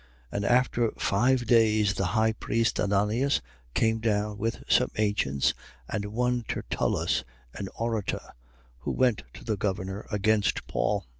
[0.31, 0.37] 24:1.
[0.37, 3.39] And after five days, the high priest, Ananias,
[3.75, 5.53] came down with some ancients
[5.87, 8.31] and one Tertullus, an orator,
[8.79, 11.05] who went to the governor against Paul.